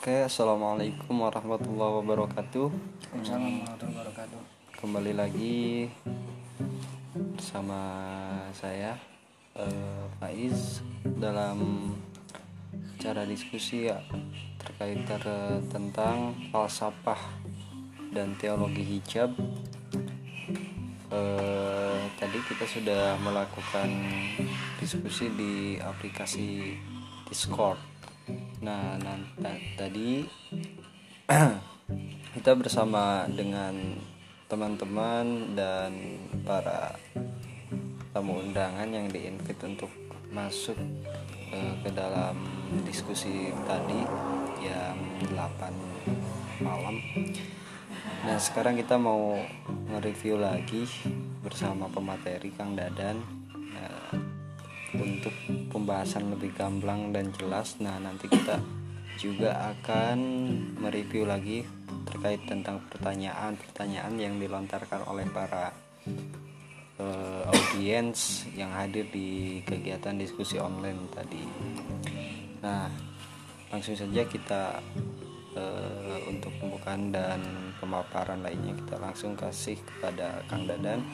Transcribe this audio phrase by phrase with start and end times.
[0.00, 2.72] Oke, assalamualaikum warahmatullahi wabarakatuh.
[2.72, 4.40] Waalaikumsalam warahmatullahi wabarakatuh.
[4.80, 5.92] Kembali lagi
[7.12, 7.80] bersama
[8.56, 8.96] saya
[9.60, 10.80] eh, Faiz
[11.20, 11.92] dalam
[12.96, 14.00] cara diskusi ya
[14.64, 17.20] terkait ter- tentang falsafah
[18.08, 19.36] dan teologi hijab.
[21.12, 23.92] Eh, tadi kita sudah melakukan
[24.80, 26.72] diskusi di aplikasi
[27.28, 27.89] Discord.
[28.60, 30.20] Nah, nan- ta- tadi
[32.36, 33.72] kita bersama dengan
[34.52, 36.92] teman-teman dan para
[38.12, 39.88] tamu undangan yang diinvite untuk
[40.28, 40.76] masuk
[41.56, 42.36] eh, ke dalam
[42.84, 44.04] diskusi tadi
[44.60, 44.98] yang
[45.32, 47.00] 8 malam.
[48.28, 49.40] Nah, sekarang kita mau
[49.88, 50.84] nge-review lagi
[51.40, 53.39] bersama pemateri Kang Dadan
[54.96, 55.34] untuk
[55.70, 57.78] pembahasan lebih gamblang dan jelas.
[57.78, 58.58] Nah, nanti kita
[59.20, 60.18] juga akan
[60.80, 61.62] mereview lagi
[62.08, 65.70] terkait tentang pertanyaan-pertanyaan yang dilontarkan oleh para
[66.96, 71.44] eh, audiens yang hadir di kegiatan diskusi online tadi.
[72.64, 72.88] Nah,
[73.68, 74.80] langsung saja kita
[75.54, 77.40] eh, untuk pembukaan dan
[77.78, 81.04] pemaparan lainnya kita langsung kasih kepada Kang Dadan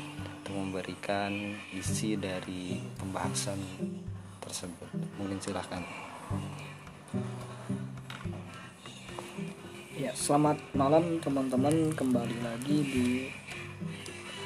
[0.46, 3.58] untuk memberikan isi dari pembahasan
[4.38, 4.86] tersebut.
[5.18, 5.82] Mungkin silahkan.
[9.98, 11.90] Ya, selamat malam teman-teman.
[11.98, 13.06] Kembali lagi di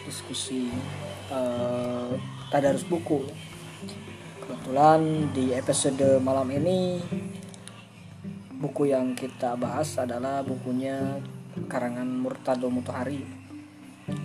[0.08, 0.72] diskusi
[1.28, 2.10] eh,
[2.48, 3.28] tadarus buku.
[4.40, 6.96] Kebetulan di episode malam ini
[8.56, 11.20] buku yang kita bahas adalah bukunya
[11.68, 13.39] karangan Murtado Mutahari.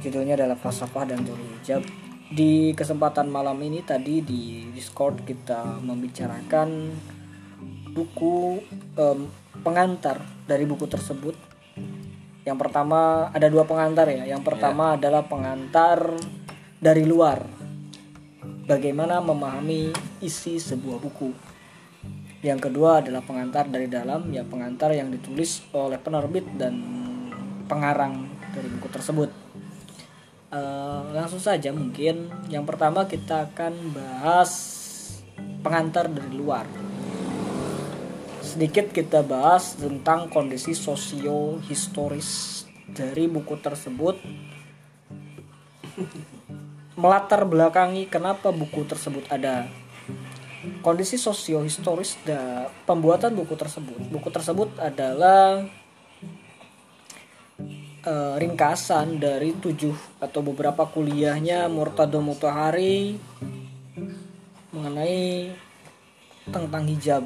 [0.01, 1.81] Judulnya adalah Falsafah dan Teori Hijab.
[2.25, 6.89] Di kesempatan malam ini tadi di Discord kita membicarakan
[7.93, 8.59] buku
[8.97, 9.19] em,
[9.63, 11.37] pengantar dari buku tersebut.
[12.43, 14.25] Yang pertama ada dua pengantar ya.
[14.25, 16.17] Yang pertama adalah pengantar
[16.81, 17.45] dari luar.
[18.65, 21.29] Bagaimana memahami isi sebuah buku.
[22.45, 26.77] Yang kedua adalah pengantar dari dalam, ya pengantar yang ditulis oleh penerbit dan
[27.65, 29.44] pengarang dari buku tersebut.
[30.53, 32.29] Eh, langsung saja mungkin.
[32.53, 34.51] Yang pertama kita akan bahas
[35.65, 36.69] pengantar dari luar.
[38.45, 44.21] Sedikit kita bahas tentang kondisi sosio historis dari buku tersebut.
[46.95, 49.65] Melatar belakangi kenapa buku tersebut ada.
[50.85, 53.97] Kondisi sosio historis da pembuatan buku tersebut.
[54.13, 55.65] Buku tersebut adalah
[58.05, 63.17] eh, ringkasan dari tujuh atau beberapa kuliahnya Murtado Mutahari
[64.71, 65.51] mengenai
[66.49, 67.25] tentang hijab.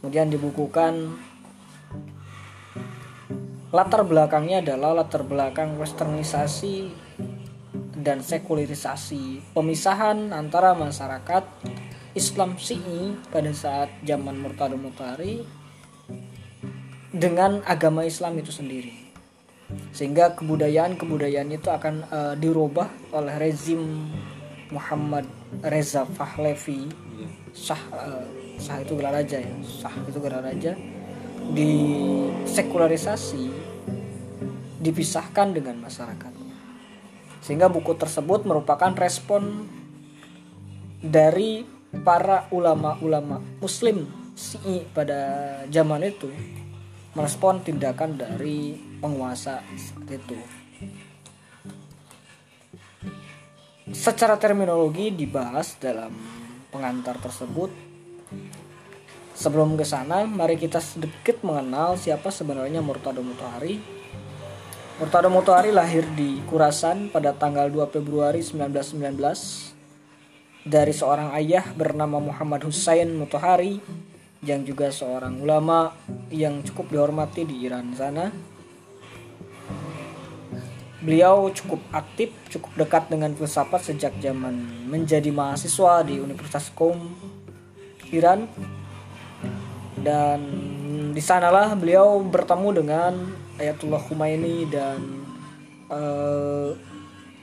[0.00, 1.12] Kemudian dibukukan
[3.74, 6.94] latar belakangnya adalah latar belakang westernisasi
[8.04, 11.44] dan sekularisasi pemisahan antara masyarakat
[12.14, 15.63] Islam Syi'i pada saat zaman Murtado Mutahari
[17.14, 18.90] dengan agama Islam itu sendiri.
[19.94, 24.10] Sehingga kebudayaan-kebudayaan itu akan eh, dirubah oleh rezim
[24.74, 25.24] Muhammad
[25.62, 26.90] Reza Pahlavi
[27.54, 28.24] Shah eh,
[28.58, 29.54] Shah itu gelar raja ya.
[29.62, 30.74] Shah itu gelar raja
[31.54, 31.70] di
[32.50, 33.44] sekularisasi
[34.82, 36.32] dipisahkan dengan masyarakat.
[37.40, 39.68] Sehingga buku tersebut merupakan respon
[40.98, 41.62] dari
[42.02, 46.26] para ulama-ulama muslim Syi'i pada zaman itu
[47.14, 50.38] merespon tindakan dari penguasa saat itu.
[53.94, 56.10] Secara terminologi dibahas dalam
[56.74, 57.70] pengantar tersebut.
[59.34, 63.78] Sebelum ke sana, mari kita sedikit mengenal siapa sebenarnya Murtado Mutahari.
[64.98, 69.74] Murtado Mutahari lahir di Kurasan pada tanggal 2 Februari 1919
[70.64, 73.82] dari seorang ayah bernama Muhammad Hussein Mutahari
[74.44, 75.96] yang juga seorang ulama
[76.28, 78.28] yang cukup dihormati di Iran sana.
[81.04, 86.96] Beliau cukup aktif, cukup dekat dengan filsafat sejak zaman menjadi mahasiswa di Universitas Qom
[88.08, 88.48] Iran
[90.00, 90.40] dan
[91.12, 93.12] di sanalah beliau bertemu dengan
[93.60, 94.98] Ayatullah Khomeini dan
[95.92, 96.72] uh,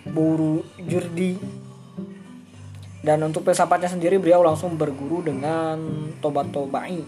[0.10, 1.61] Buru Jurdi
[3.02, 5.78] dan untuk filsafatnya sendiri beliau langsung berguru dengan
[6.22, 7.02] Tobat Tobai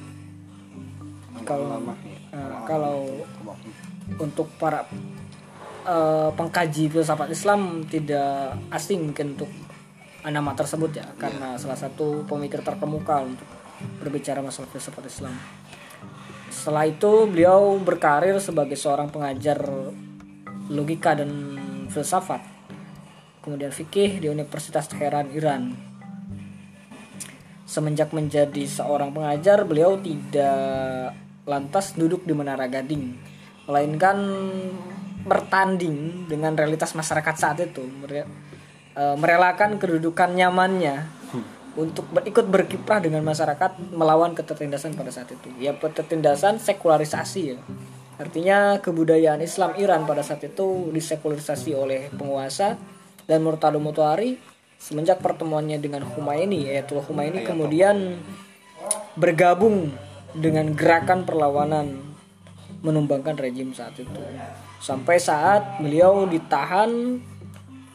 [1.46, 1.78] kalau
[2.34, 3.06] uh, kalau
[4.18, 4.88] untuk para
[5.86, 9.52] uh, pengkaji filsafat Islam tidak asing mungkin untuk
[10.24, 13.46] nama tersebut ya karena salah satu pemikir terkemuka untuk
[14.00, 15.36] berbicara masalah filsafat Islam.
[16.48, 19.60] setelah itu beliau berkarir sebagai seorang pengajar
[20.72, 21.60] logika dan
[21.92, 22.53] filsafat
[23.44, 25.76] kemudian fikih di Universitas Teheran Iran.
[27.68, 31.12] Semenjak menjadi seorang pengajar beliau tidak
[31.44, 33.34] lantas duduk di Menara Gading
[33.68, 34.18] melainkan
[35.24, 38.28] bertanding dengan realitas masyarakat saat itu eh,
[39.16, 41.08] merelakan kedudukan nyamannya
[41.74, 45.50] untuk ikut berkiprah dengan masyarakat melawan ketertindasan pada saat itu.
[45.58, 47.60] Ya ketertindasan sekularisasi ya.
[48.22, 52.78] Artinya kebudayaan Islam Iran pada saat itu disekularisasi oleh penguasa
[53.30, 54.40] dan Murtado Mutahari
[54.78, 58.20] semenjak pertemuannya dengan Humaini Ayatullah Humaini kemudian
[59.16, 59.96] bergabung
[60.34, 62.14] dengan gerakan perlawanan
[62.84, 64.20] menumbangkan rejim saat itu.
[64.84, 67.22] Sampai saat beliau ditahan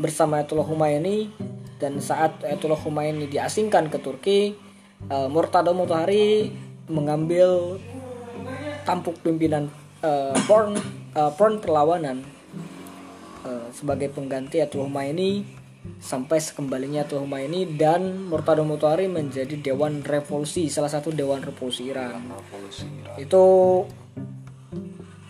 [0.00, 1.28] bersama Ayatullah Humaini
[1.76, 4.56] dan saat Ayatullah Humaini diasingkan ke Turki
[5.12, 6.48] eh, Murtado Mutahari
[6.88, 7.76] mengambil
[8.88, 9.68] tampuk pimpinan
[10.00, 10.80] eh, Front
[11.12, 12.37] eh, Front perlawanan
[13.44, 15.44] eh, sebagai pengganti Ayatullah Humaini
[16.02, 22.18] sampai sekembalinya Ayatullah Humaini dan Murtado Mutahari menjadi Dewan Revolusi salah satu Dewan Revolusi Iran.
[22.26, 22.86] Revolusi
[23.20, 23.44] itu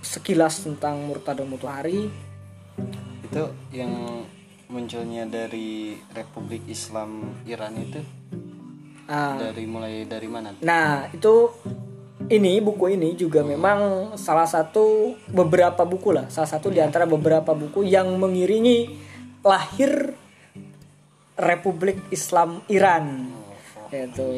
[0.00, 1.44] sekilas tentang Murtado
[3.28, 3.44] itu
[3.76, 4.24] yang
[4.72, 8.00] munculnya dari Republik Islam Iran itu?
[9.08, 10.56] Ah, dari mulai dari mana?
[10.64, 11.48] Nah itu
[12.28, 16.28] ini buku ini juga memang salah satu beberapa buku lah.
[16.28, 18.92] Salah satu di antara beberapa buku yang mengiringi
[19.40, 20.12] lahir
[21.40, 23.32] Republik Islam Iran.
[23.88, 24.28] Itu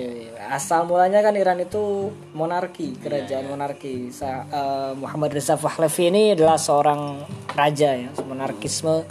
[0.46, 4.14] asal mulanya kan Iran itu monarki kerajaan monarki.
[4.14, 9.02] Sa- eh, Muhammad Reza Pahlavi ini adalah seorang raja ya monarkisme.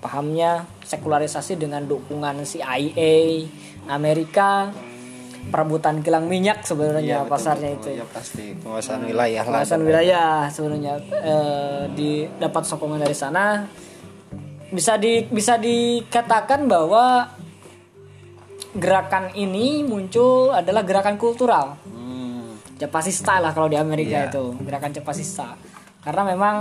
[0.00, 3.44] Pahamnya sekularisasi dengan dukungan CIA
[3.92, 4.72] Amerika
[5.48, 8.04] perebutan kilang minyak sebenarnya pasarnya itu ya.
[8.04, 8.52] Pasti.
[8.60, 10.94] Penguasaan wilayah lah kawasan wilayah sebenarnya.
[11.08, 13.64] Eh, di dapat sokongan dari sana.
[14.70, 17.26] Bisa di bisa dikatakan bahwa
[18.76, 21.74] gerakan ini muncul adalah gerakan kultural.
[21.88, 25.58] Hmm, Japasista lah kalau di Amerika itu gerakan Japasista
[26.00, 26.56] karena memang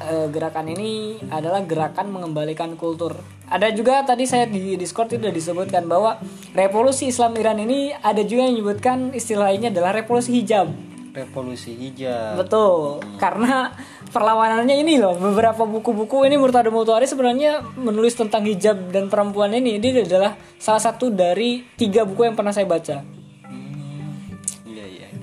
[0.00, 3.16] eh, gerakan ini adalah gerakan mengembalikan kultur
[3.48, 6.20] ada juga tadi saya di Discord itu sudah disebutkan bahwa
[6.52, 10.68] revolusi Islam Iran ini ada juga yang menyebutkan istilah lainnya adalah revolusi hijab
[11.16, 13.72] revolusi hijab Betul, karena
[14.08, 19.76] perlawanannya ini loh beberapa buku-buku ini Murtado Mutahari sebenarnya menulis tentang hijab dan perempuan ini.
[19.76, 23.17] Ini adalah salah satu dari tiga buku yang pernah saya baca.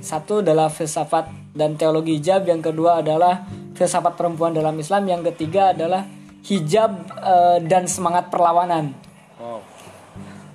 [0.06, 3.42] Satu adalah filsafat dan teologi hijab, yang kedua adalah
[3.74, 6.06] filsafat perempuan dalam Islam, yang ketiga adalah
[6.46, 8.94] hijab eh, dan semangat perlawanan.
[9.42, 9.58] wow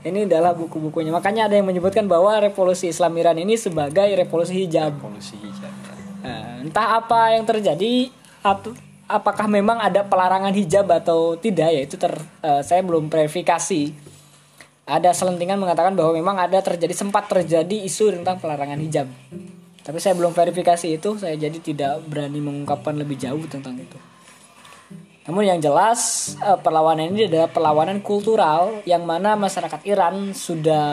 [0.07, 1.11] Ini adalah buku-bukunya.
[1.11, 4.97] Makanya ada yang menyebutkan bahwa revolusi Islam Iran ini sebagai revolusi hijab.
[4.97, 5.75] revolusi hijab
[6.21, 8.13] Nah, entah apa yang terjadi
[8.45, 8.77] atau
[9.09, 12.13] apakah memang ada pelarangan hijab atau tidak ya itu ter
[12.45, 14.10] eh, saya belum verifikasi.
[14.91, 19.07] Ada selentingan mengatakan bahwa memang ada terjadi sempat terjadi isu tentang pelarangan hijab.
[19.87, 23.95] Tapi saya belum verifikasi itu, saya jadi tidak berani mengungkapkan lebih jauh tentang itu.
[25.31, 30.87] Namun yang jelas eh, perlawanan ini adalah perlawanan kultural yang mana masyarakat Iran sudah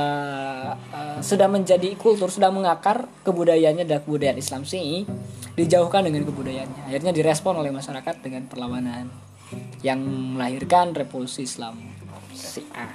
[0.77, 5.09] eh, sudah menjadi kultur, sudah mengakar kebudayaannya dan kebudayaan Islam Syi'i
[5.57, 6.85] dijauhkan dengan kebudayaannya.
[6.85, 9.09] Akhirnya direspon oleh masyarakat dengan perlawanan
[9.81, 10.05] yang
[10.37, 11.79] melahirkan revolusi Islam
[12.37, 12.93] Syiah.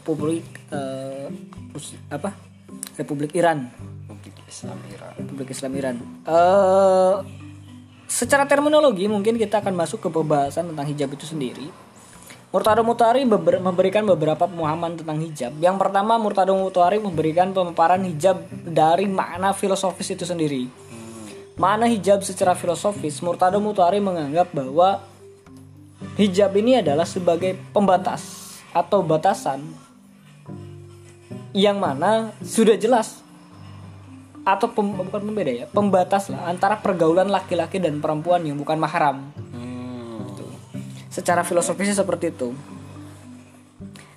[0.00, 1.28] Republik eh,
[1.76, 2.32] Rus- apa?
[2.96, 3.68] Republik Iran.
[4.08, 5.96] Republik Islam Iran Republik Islam Iran.
[6.26, 7.16] Eh
[8.10, 11.70] secara terminologi mungkin kita akan masuk ke pembahasan tentang hijab itu sendiri.
[12.50, 15.54] Murtado beber- memberikan beberapa pemahaman tentang hijab.
[15.62, 20.66] Yang pertama Murtado Mutahari memberikan pemaparan hijab dari makna filosofis itu sendiri.
[21.54, 24.98] Makna hijab secara filosofis, Murtado Mutahari menganggap bahwa
[26.18, 29.62] hijab ini adalah sebagai pembatas atau batasan
[31.50, 33.22] yang mana sudah jelas
[34.40, 39.30] atau pem- bukan pembeda ya pembatas lah antara pergaulan laki-laki dan perempuan yang bukan mahram.
[39.52, 40.24] Hmm.
[41.10, 42.54] secara filosofisnya seperti itu.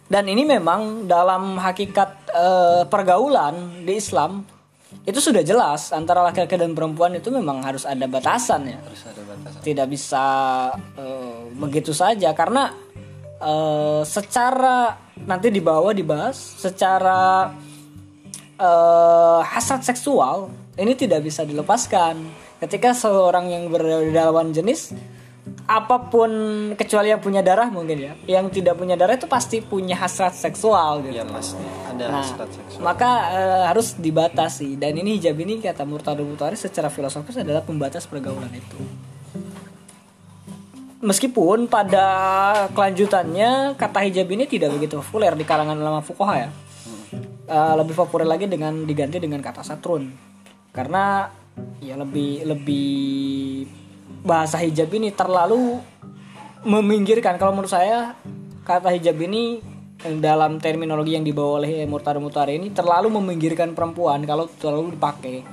[0.05, 4.45] Dan ini memang dalam hakikat eh, pergaulan di Islam
[5.01, 8.77] itu sudah jelas antara laki-laki dan perempuan itu memang harus ada batasan ya.
[8.77, 9.61] Harus ada batasan.
[9.65, 10.25] Tidak bisa
[10.95, 12.77] eh, begitu saja karena
[13.43, 14.95] eh, secara
[15.27, 16.35] nanti di bawah dibahas.
[16.35, 17.51] Secara
[18.57, 22.15] eh, hasrat seksual ini tidak bisa dilepaskan.
[22.63, 24.95] Ketika seorang yang berlawan jenis
[25.67, 26.31] apa pun
[26.79, 31.03] kecuali yang punya darah mungkin ya yang tidak punya darah itu pasti punya hasrat seksual
[31.03, 31.19] gitu.
[31.19, 31.59] Ya pasti.
[31.91, 32.79] Ada Nah, hasrat seksual.
[32.79, 34.79] maka eh, harus dibatasi.
[34.79, 38.79] Dan ini hijab ini kata Murtado Mutari secara filosofis adalah pembatas pergaulan itu
[41.03, 42.07] meskipun pada
[42.72, 46.50] kelanjutannya kata hijab ini tidak begitu populer di kalangan ulama fuqaha ya.
[47.43, 50.07] Eh, lebih populer lagi dengan diganti dengan kata satrun.
[50.72, 51.27] Karena
[51.83, 53.67] ya lebih lebih
[54.24, 55.83] bahasa hijab ini terlalu
[56.63, 57.36] meminggirkan.
[57.36, 58.15] Kalau menurut saya
[58.63, 59.60] kata hijab ini
[60.24, 65.43] dalam terminologi yang dibawa oleh Murtado Mutari ini terlalu meminggirkan perempuan kalau terlalu dipakai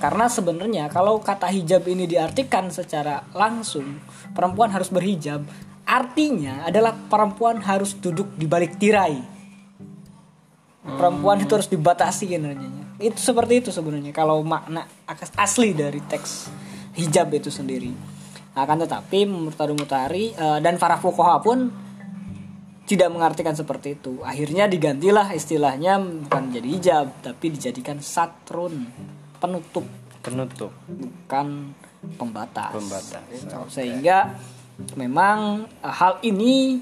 [0.00, 4.00] karena sebenarnya kalau kata hijab ini diartikan secara langsung
[4.32, 5.44] perempuan harus berhijab
[5.84, 9.38] artinya adalah perempuan harus duduk di balik tirai.
[10.80, 16.52] Perempuan itu harus dibatasi kinerjanya itu seperti itu sebenarnya kalau makna as- asli dari teks
[17.00, 17.88] hijab itu sendiri.
[18.52, 21.72] Akan tetapi Murtado Mutari eh, dan para fuqaha pun
[22.84, 24.20] tidak mengartikan seperti itu.
[24.20, 28.84] Akhirnya digantilah istilahnya bukan menjadi hijab tapi dijadikan satrun
[29.40, 29.88] penutup
[30.20, 31.72] penutup bukan
[32.16, 32.72] pembatas.
[32.72, 33.24] Pembatas.
[33.72, 34.36] Sehingga
[34.96, 36.80] memang eh, hal ini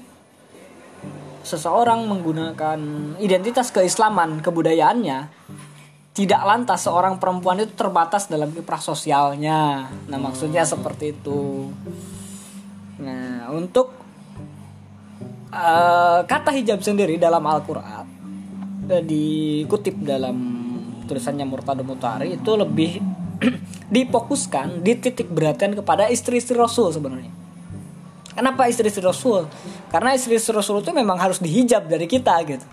[1.43, 2.79] seseorang menggunakan
[3.17, 5.31] identitas keislaman kebudayaannya
[6.11, 9.87] tidak lantas seorang perempuan itu terbatas dalam kiprah sosialnya.
[10.11, 11.71] Nah, maksudnya seperti itu.
[12.99, 13.95] Nah, untuk
[15.55, 18.07] eh, kata hijab sendiri dalam Al-Qur'an
[18.91, 20.58] eh, dikutip dalam
[21.09, 23.01] tulisannya Murtado Mutari itu lebih
[23.95, 27.33] difokuskan di titik berhatian kepada istri-istri Rasul sebenarnya.
[28.37, 29.49] Kenapa istri-istri Rasul?
[29.89, 32.63] Karena istri-istri Rasul itu memang harus dihijab dari kita gitu.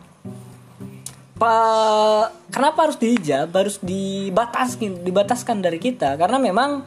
[1.41, 3.49] Pa- kenapa harus dihijab?
[3.51, 6.85] Harus dibataskan, dibataskan dari kita karena memang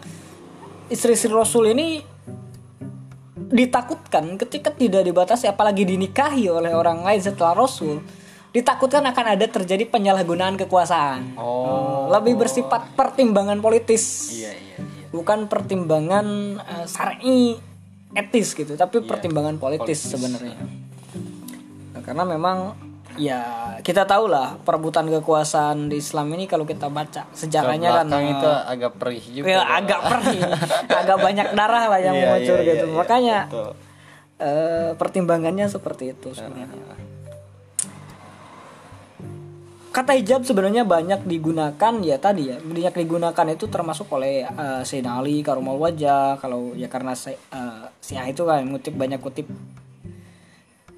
[0.88, 2.06] istri-istri Rasul ini
[3.50, 7.98] ditakutkan ketika tidak dibatasi apalagi dinikahi oleh orang lain setelah Rasul
[8.50, 11.38] ditakutkan akan ada terjadi penyalahgunaan kekuasaan.
[11.38, 12.10] oh.
[12.10, 14.34] Lebih bersifat pertimbangan politis.
[14.34, 15.06] Iya iya iya.
[15.10, 16.25] Bukan pertimbangan
[16.58, 17.58] eh, syar'i
[18.10, 20.58] etis gitu tapi pertimbangan politis, sebenarnya.
[21.94, 22.58] Nah, karena memang
[23.18, 23.41] ya
[23.86, 28.50] kita tahu lah perebutan kekuasaan di Islam ini kalau kita baca sejarahnya kan eh, itu
[28.50, 30.41] agak perih juga ya, agak perih.
[31.06, 32.86] Agak banyak darah lah yang Iya, mengucur iya, gitu.
[32.86, 33.72] iya, iya, makanya betul.
[34.41, 37.09] eh, pertimbangannya seperti itu sebenarnya
[39.89, 45.17] kata hijab sebenarnya banyak digunakan ya tadi ya banyak digunakan itu termasuk oleh uh, Sayyidina
[45.17, 49.50] Ali Karumal Wajah kalau ya karena uh, Syiah itu kan ngutip banyak kutip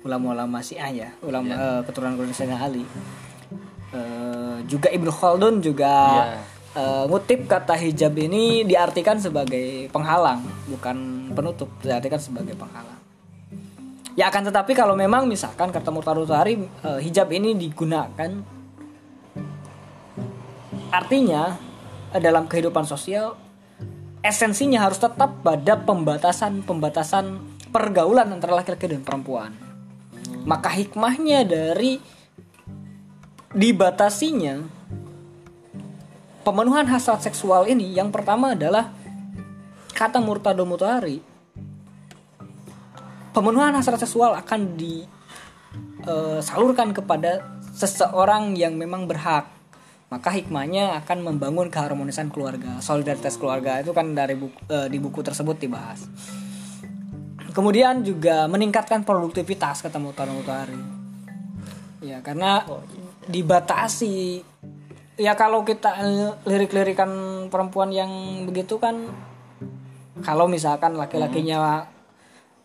[0.01, 2.83] ulama-ulama Syiah ya ulama eh, keturunan keturunan Sayyidina Ali.
[3.91, 5.93] Eh, juga Ibnu Khaldun juga
[6.73, 12.99] eh, ngutip kata hijab ini diartikan sebagai penghalang bukan penutup diartikan sebagai penghalang.
[14.11, 18.60] Ya akan tetapi kalau memang misalkan kata Murtado Tari eh, hijab ini digunakan
[20.91, 21.57] artinya
[22.11, 23.39] eh, dalam kehidupan sosial
[24.21, 27.41] esensinya harus tetap pada pembatasan pembatasan
[27.73, 29.55] pergaulan antara laki-laki dan perempuan.
[30.45, 31.97] Maka hikmahnya dari
[33.51, 34.63] dibatasinya
[36.45, 38.91] pemenuhan hasrat seksual ini yang pertama adalah
[39.91, 41.21] kata Murtado Mutahari
[43.31, 47.43] pemenuhan hasrat seksual akan disalurkan kepada
[47.75, 49.47] seseorang yang memang berhak
[50.11, 52.83] maka hikmahnya akan membangun keharmonisan keluarga.
[52.83, 56.03] Solidaritas keluarga itu kan dari buku, eh, di buku tersebut dibahas.
[57.55, 60.75] Kemudian juga meningkatkan produktivitas kata Murtado Mutahari
[62.03, 62.67] ya karena
[63.31, 64.43] dibatasi.
[65.15, 65.95] Ya kalau kita
[66.47, 67.11] lirik-lirikan
[67.47, 68.11] perempuan yang
[68.47, 69.07] begitu kan
[70.25, 71.87] kalau misalkan laki-lakinya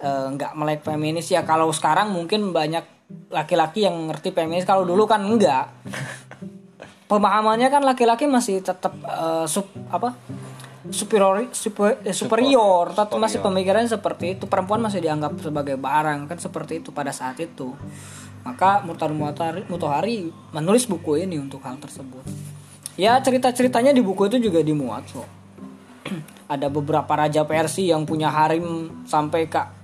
[0.03, 2.83] eh, nggak melek feminis ya kalau sekarang mungkin banyak
[3.31, 4.67] laki-laki yang ngerti feminis.
[4.67, 5.71] Kalau dulu kan enggak
[7.07, 10.15] pemahamannya kan laki-laki masih tetap eh, sub apa?
[10.87, 12.95] Superior super, eh, superior.
[12.95, 14.47] Tetap masih pemikirannya seperti itu.
[14.47, 16.31] Perempuan masih dianggap sebagai barang.
[16.31, 17.75] Kan seperti itu pada saat itu.
[18.47, 22.23] Maka Murtado Mutahari, Mutahari menulis buku ini untuk hal tersebut.
[22.95, 25.29] Ya cerita-ceritanya di buku itu juga dimuat kok.
[26.55, 29.76] Ada beberapa raja Persia yang punya harim sampai kak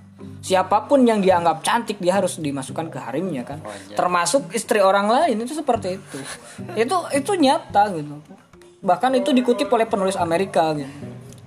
[0.43, 3.63] siapa pun yang dianggap cantik dia harus dimasukkan ke harimnya kan?
[3.95, 6.19] Termasuk istri orang lain itu seperti itu.
[6.75, 8.19] Itu itu nyata gitu.
[8.83, 10.91] Bahkan itu dikutip oleh penulis Amerika gitu.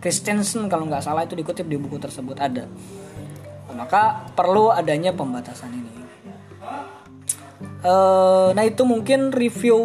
[0.01, 2.65] Christensen kalau nggak salah itu dikutip di buku tersebut ada.
[3.77, 5.93] Maka perlu adanya pembatasan ini.
[7.85, 9.79] Eh, nah itu mungkin review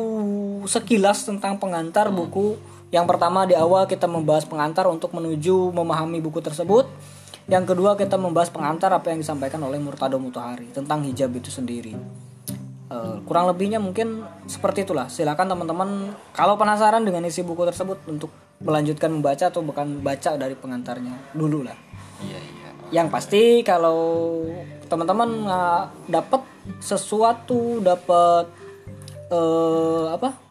[0.65, 2.55] sekilas tentang pengantar buku.
[2.91, 6.87] Yang pertama di awal kita membahas pengantar untuk menuju memahami buku tersebut
[7.51, 11.91] yang kedua kita membahas pengantar apa yang disampaikan oleh Murtado Mutahari tentang hijab itu sendiri.
[12.91, 15.11] Eh, kurang lebihnya mungkin seperti itulah.
[15.11, 18.31] Silakan teman-teman kalau penasaran dengan isi buku tersebut untuk
[18.63, 21.75] melanjutkan membaca atau bukan baca dari pengantarnya dulu lah.
[22.23, 22.69] Iya iya.
[22.91, 24.43] Yang pasti kalau
[24.87, 25.47] teman-teman
[26.07, 26.43] dapat
[26.79, 28.47] sesuatu dapat
[29.27, 30.50] eh, apa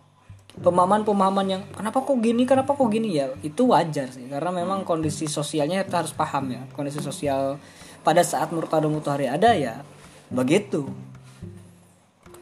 [0.60, 2.44] pemahaman-pemahaman yang kenapa kok gini?
[2.44, 3.16] Kenapa kok gini?
[3.16, 4.28] Ya itu wajar sih.
[4.28, 6.62] Karena memang kondisi sosialnya kita harus paham ya.
[6.76, 7.56] Kondisi sosial
[8.04, 9.80] pada saat Murtado Mutahari ada ya
[10.28, 10.86] begitu.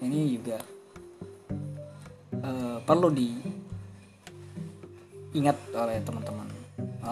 [0.02, 0.58] Ini juga
[2.38, 3.54] eh, perlu diingat
[5.74, 6.46] oleh teman-teman.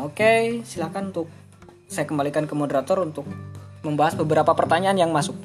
[0.03, 1.31] Oke silakan untuk
[1.87, 3.25] saya kembalikan ke moderator untuk
[3.87, 5.39] membahas beberapa pertanyaan yang masuk.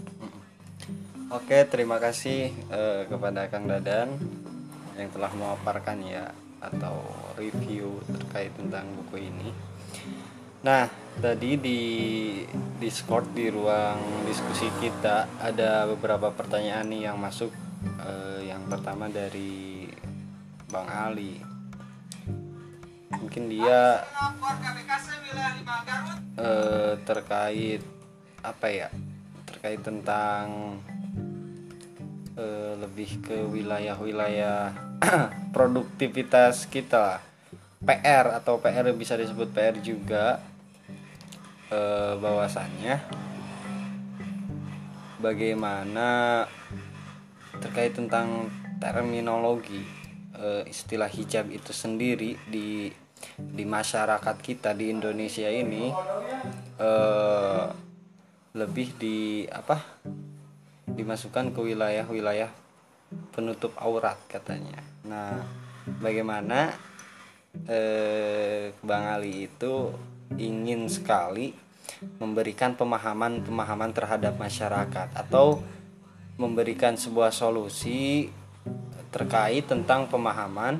[1.32, 4.20] Oke, terima kasih eh, kepada Kang Dadan
[4.98, 6.32] yang telah memaparkan ya
[6.62, 7.02] atau
[7.36, 9.50] review terkait tentang buku ini.
[10.62, 10.86] Nah,
[11.18, 11.82] tadi di
[12.78, 17.50] Discord di ruang diskusi kita ada beberapa pertanyaan nih yang masuk.
[17.82, 19.90] Eh, yang pertama dari
[20.70, 21.42] Bang Ali.
[23.10, 24.06] Mungkin dia
[26.38, 27.82] eh, terkait
[28.46, 28.90] apa ya?
[29.50, 30.78] Terkait tentang
[32.38, 34.72] eh, lebih ke wilayah-wilayah
[35.56, 37.24] produktivitas kita.
[37.82, 40.38] PR atau PR bisa disebut PR juga
[41.74, 43.02] eh, bahwasannya
[45.22, 46.46] bagaimana
[47.62, 48.50] terkait tentang
[48.82, 49.86] terminologi
[50.38, 52.90] eh, istilah hijab itu sendiri di
[53.38, 55.94] di masyarakat kita di Indonesia ini
[56.82, 57.66] eh,
[58.58, 59.78] lebih di apa
[60.96, 62.52] dimasukkan ke wilayah-wilayah
[63.36, 64.80] penutup aurat katanya.
[65.04, 65.44] Nah,
[66.00, 66.72] bagaimana
[67.68, 69.92] eh, Bang Ali itu
[70.40, 71.52] ingin sekali
[72.18, 75.60] memberikan pemahaman-pemahaman terhadap masyarakat atau
[76.40, 78.32] memberikan sebuah solusi
[79.12, 80.80] terkait tentang pemahaman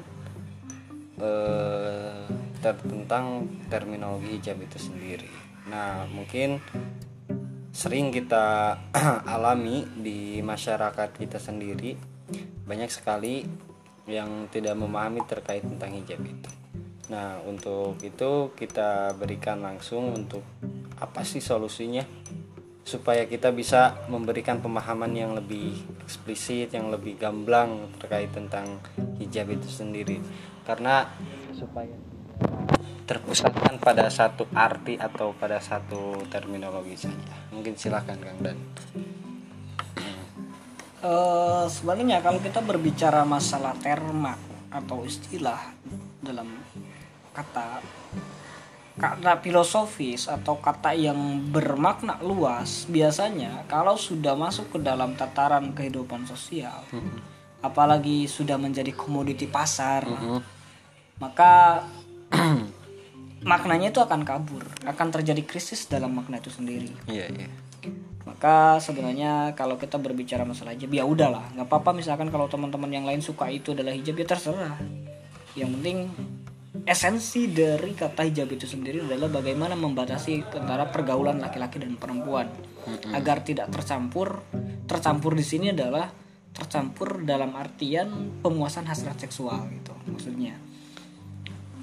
[1.20, 2.26] eh,
[2.62, 5.34] tentang terminologi hijab itu sendiri.
[5.68, 6.62] Nah, mungkin
[7.72, 8.76] sering kita
[9.36, 11.96] alami di masyarakat kita sendiri
[12.68, 13.44] banyak sekali
[14.08, 16.52] yang tidak memahami terkait tentang hijab itu.
[17.12, 20.44] Nah, untuk itu kita berikan langsung untuk
[21.00, 22.04] apa sih solusinya
[22.82, 28.80] supaya kita bisa memberikan pemahaman yang lebih eksplisit, yang lebih gamblang terkait tentang
[29.20, 30.18] hijab itu sendiri.
[30.68, 31.08] Karena
[31.56, 31.94] supaya
[33.06, 37.36] terpusatkan pada satu arti atau pada satu terminologi saja.
[37.52, 38.58] Mungkin silakan Kang Dan.
[41.02, 44.38] Eh, sebenarnya kalau kita berbicara masalah terma
[44.70, 45.58] atau istilah
[46.22, 46.46] dalam
[47.34, 47.82] kata
[49.02, 56.30] kata filosofis atau kata yang bermakna luas biasanya kalau sudah masuk ke dalam tataran kehidupan
[56.30, 56.86] sosial
[57.66, 60.06] apalagi sudah menjadi komoditi pasar
[61.18, 61.82] maka
[63.42, 66.92] maknanya itu akan kabur akan terjadi krisis dalam makna itu sendiri.
[67.10, 67.50] Iya, iya.
[68.22, 71.98] maka sebenarnya kalau kita berbicara masalah hijab ya udahlah nggak apa-apa.
[71.98, 74.78] Misalkan kalau teman-teman yang lain suka itu adalah hijab ya terserah.
[75.58, 75.98] Yang penting
[76.86, 82.46] esensi dari kata hijab itu sendiri adalah bagaimana membatasi antara pergaulan laki-laki dan perempuan.
[83.10, 84.46] Agar tidak tercampur
[84.86, 86.12] tercampur di sini adalah
[86.52, 90.60] tercampur dalam artian pemuasan hasrat seksual gitu maksudnya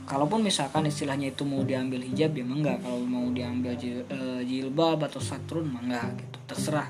[0.08, 5.20] kalaupun misalkan istilahnya itu mau diambil hijab ya enggak kalau mau diambil eh, jilbab atau
[5.20, 6.36] satrun enggak gitu.
[6.48, 6.88] Terserah.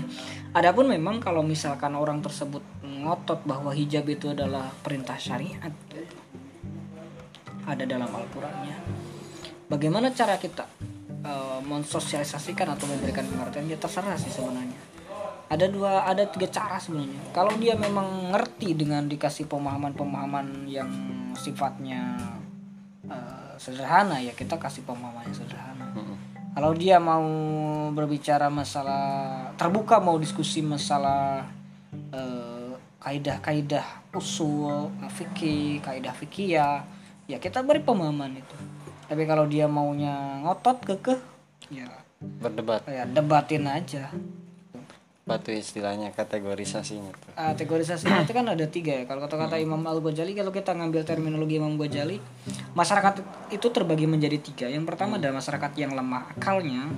[0.58, 5.68] Adapun memang kalau misalkan orang tersebut ngotot bahwa hijab itu adalah perintah syariat
[7.64, 8.76] ada dalam Al-Qur'annya.
[9.68, 10.64] Bagaimana cara kita
[11.20, 13.68] eh, mensosialisasikan atau memberikan pengertian?
[13.68, 14.96] Ya terserah sih sebenarnya.
[15.52, 17.20] Ada dua ada tiga cara sebenarnya.
[17.36, 20.88] Kalau dia memang ngerti dengan dikasih pemahaman-pemahaman yang
[21.36, 22.16] sifatnya
[23.08, 25.86] eh, sederhana ya kita kasih pemahaman yang sederhana
[26.54, 27.26] kalau dia mau
[27.90, 31.50] berbicara masalah terbuka mau diskusi masalah
[32.14, 36.56] eh, kaidah-kaidah usul fikih kaidah fikih
[37.26, 38.56] ya kita beri pemahaman itu.
[39.04, 41.20] Tapi kalau dia maunya ngotot kekeh
[41.72, 41.88] ya
[42.24, 42.84] Berdebat.
[42.88, 44.08] ya debatin aja
[45.24, 47.32] Batu istilahnya kategorisasinya tuh.
[47.32, 49.04] kategorisasinya itu kan ada tiga ya.
[49.08, 52.20] Kalau kata-kata Imam Al Ghazali kalau kita ngambil terminologi Imam Ghazali
[52.76, 54.66] masyarakat itu terbagi menjadi tiga.
[54.68, 56.92] Yang pertama ada masyarakat yang lemah akalnya.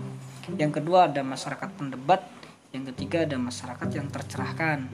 [0.59, 2.27] Yang kedua ada masyarakat pendebat.
[2.75, 4.91] Yang ketiga ada masyarakat yang tercerahkan.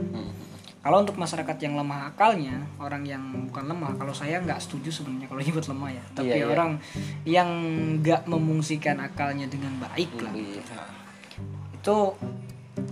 [0.82, 5.30] Kalau untuk masyarakat yang lemah akalnya orang yang bukan lemah kalau saya nggak setuju sebenarnya
[5.32, 6.04] kalau nyebut lemah ya.
[6.12, 6.46] Tapi Iya, iya.
[6.52, 6.70] orang
[7.24, 7.48] yang
[7.96, 10.36] nggak memungsikan akalnya dengan baik lah.
[10.36, 11.00] Iya.
[11.82, 12.14] itu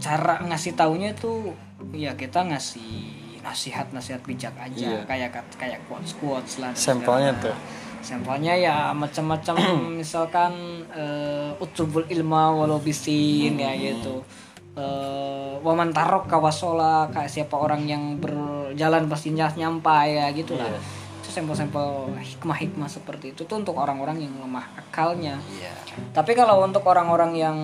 [0.00, 1.52] cara ngasih taunya tuh
[1.92, 5.04] ya kita ngasih nasihat-nasihat bijak aja Iya.
[5.04, 7.52] kayak kayak quotes quotes lah Sampelnya tuh.
[8.00, 9.56] sampelnya ya macam-macam
[10.00, 10.52] misalkan
[10.88, 14.24] uh, utubul ilma walau bisin ya gitu
[14.70, 20.62] Eh, waman tarok kawasola kayak siapa orang yang berjalan pasti ny- nyampai ya gitu lah
[20.64, 20.78] Iya.
[21.18, 25.74] itu sampel-sampel hikmah-hikmah seperti itu tuh untuk orang-orang yang lemah akalnya Iya.
[26.14, 27.58] tapi kalau untuk orang-orang yang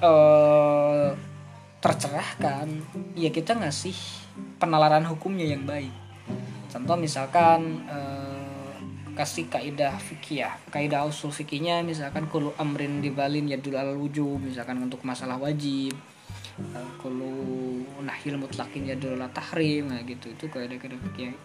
[0.00, 1.06] eh
[1.84, 2.80] tercerahkan,
[3.12, 3.92] ya kita ngasih
[4.56, 5.92] penalaran hukumnya yang baik.
[6.72, 8.72] Contoh misalkan eh,
[9.12, 14.80] kasih kaidah fikih ya, kaidah usul fikihnya misalkan kulu amrin dibalin yadul al wujub, misalkan
[14.80, 15.92] untuk masalah wajib.
[16.56, 21.36] Eh, Kulu nahil mutlakin yadul ala tahrim, nah gitu itu kaidah-kaidah fikih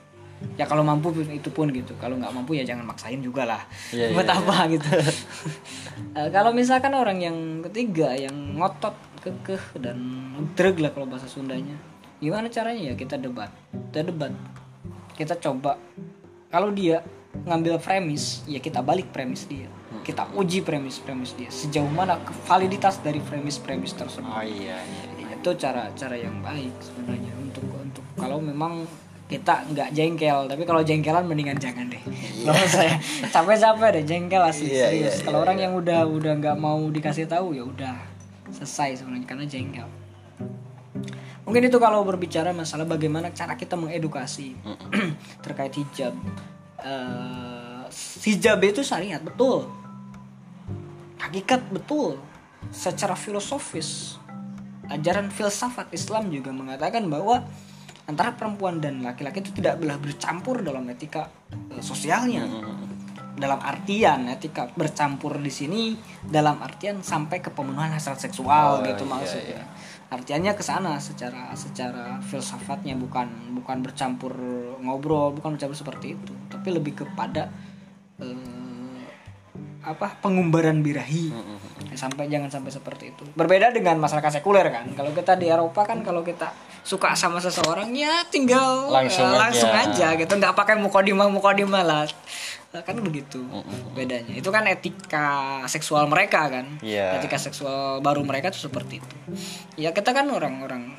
[0.55, 4.15] ya kalau mampu itu pun gitu kalau nggak mampu ya jangan maksain juga lah Iya,
[4.15, 4.89] buat iya, apa gitu
[6.09, 7.37] Eh, kalau misalkan orang yang
[7.69, 9.97] ketiga yang ngotot kekeh dan
[10.55, 11.75] dreg lah kalau bahasa Sundanya.
[12.19, 13.51] Gimana caranya ya kita debat?
[13.91, 14.31] Kita debat.
[15.15, 15.79] Kita coba.
[16.49, 17.03] Kalau dia
[17.45, 19.67] ngambil premis ya kita balik premis dia.
[19.99, 21.51] Kita uji premis-premis dia.
[21.53, 22.17] Sejauh mana
[22.49, 24.25] validitas dari premis-premis tersebut.
[24.25, 25.37] Oh iya, iya.
[25.37, 28.83] itu cara cara yang baik sebenarnya untuk untuk kalau memang
[29.29, 30.49] kita nggak jengkel.
[30.49, 32.01] Tapi kalau jengkelan mendingan jangan deh.
[32.41, 32.97] Kalau saya
[33.29, 35.15] capek-capek deh jengkel asli Iya, serius.
[35.21, 38.18] iya, kalau iya, orang yang udah udah nggak mau dikasih tahu ya udah
[38.53, 39.87] selesai sebenarnya karena jengkel.
[41.49, 44.53] Mungkin itu kalau berbicara masalah bagaimana cara kita mengedukasi
[45.45, 46.13] terkait hijab.
[46.85, 47.83] Eh,
[48.29, 49.65] hijab itu syariat betul.
[51.17, 52.21] Hakikat betul.
[52.69, 54.19] Secara filosofis
[54.89, 57.45] ajaran filsafat Islam juga mengatakan bahwa
[58.09, 61.29] antara perempuan dan laki-laki itu tidak boleh bercampur dalam etika
[61.73, 62.45] eh, sosialnya
[63.39, 65.81] dalam artian etika bercampur di sini
[66.21, 69.63] dalam artian sampai ke pemenuhan hasrat seksual Oh, gitu iya, maksudnya.
[70.09, 74.33] artiannya ke sana secara secara filsafatnya bukan bukan bercampur
[74.81, 77.47] ngobrol bukan bercampur seperti itu tapi lebih kepada
[78.19, 78.99] eh,
[79.79, 81.31] apa pengumbaran birahi
[81.99, 83.27] sampai jangan sampai seperti itu.
[83.35, 84.87] Berbeda dengan masyarakat sekuler kan?
[84.95, 86.47] Kalau kita di Eropa kan kalau kita
[86.87, 90.15] suka sama seseorang ya tinggal Langsung eh, langsung aja.
[90.15, 90.31] aja gitu.
[90.39, 92.07] Nggak pakai mukodimah mukodimah lah
[92.69, 93.41] kan begitu
[93.97, 94.37] bedanya.
[94.37, 96.77] Itu kan etika seksual mereka kan?
[96.85, 97.17] Iya.
[97.17, 99.15] etika seksual baru mereka tuh seperti itu.
[99.75, 100.93] Ya kita kan orang-orang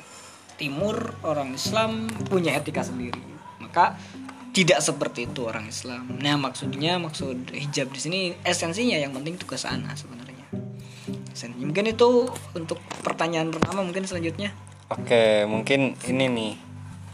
[0.59, 3.23] timur orang Islam punya etika sendiri.
[3.63, 3.95] Maka
[4.51, 6.11] tidak seperti itu orang Islam.
[6.19, 10.20] Nah maksudnya maksud hijab di sini esensinya yang penting ke sana sebenarnya
[11.31, 11.65] Esensinya.
[11.71, 14.51] mungkin itu untuk pertanyaan pertama mungkin selanjutnya
[14.91, 16.53] Oke, mungkin ini nih.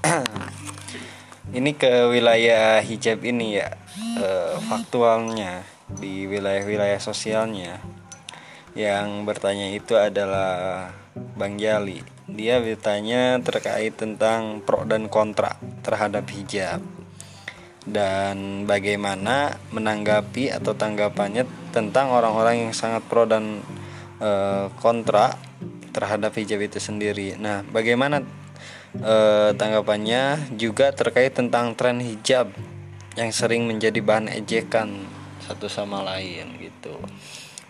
[1.61, 3.69] ini ke wilayah hijab ini ya.
[4.17, 7.77] eh, faktualnya di wilayah-wilayah sosialnya.
[8.73, 10.89] Yang bertanya itu adalah
[11.37, 12.01] Bang Jali.
[12.25, 16.81] Dia bertanya terkait tentang pro dan kontra terhadap hijab.
[17.85, 23.61] Dan bagaimana menanggapi atau tanggapannya tentang orang-orang yang sangat pro dan
[24.21, 25.33] eh, kontra
[25.91, 27.37] terhadap hijab itu sendiri.
[27.37, 28.21] Nah, bagaimana
[28.97, 32.53] eh, tanggapannya juga terkait tentang tren hijab
[33.17, 34.93] yang sering menjadi bahan ejekan
[35.41, 36.97] satu sama lain gitu.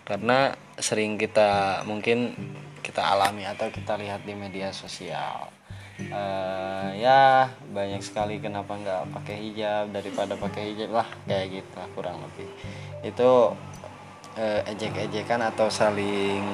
[0.04, 2.36] Karena sering kita mungkin
[2.84, 5.52] kita alami atau kita lihat di media sosial.
[5.98, 12.22] Eh, ya banyak sekali kenapa nggak pakai hijab daripada pakai hijab lah kayak gitu kurang
[12.22, 12.46] lebih
[13.02, 13.30] itu
[14.38, 16.46] eh, ejek-ejekan atau saling